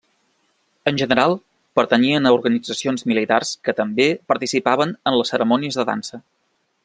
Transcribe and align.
En 0.91 0.95
general, 1.01 1.35
pertanyien 1.79 2.29
a 2.29 2.31
organitzacions 2.37 3.05
militars 3.11 3.51
que 3.69 3.77
també 3.81 4.09
participaven 4.33 4.99
en 5.11 5.21
les 5.21 5.35
cerimònies 5.35 5.79
de 5.81 5.87
dansa. 5.93 6.23